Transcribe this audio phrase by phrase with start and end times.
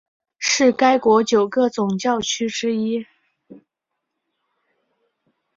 [0.39, 3.05] 是该国九个总教区之一。